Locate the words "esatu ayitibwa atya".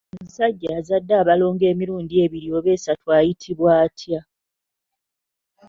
2.77-4.19